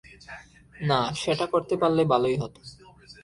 না, 0.81 0.99
সেটা 1.13 1.45
করতে 1.53 1.75
পারলে 1.77 2.03
ভালোই 2.05 2.37
হতো। 2.37 2.59